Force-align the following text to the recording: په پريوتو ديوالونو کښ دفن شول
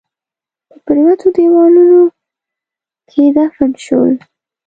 په 0.67 0.75
پريوتو 0.85 1.27
ديوالونو 1.35 1.99
کښ 3.09 3.15
دفن 3.35 3.71
شول 3.85 4.13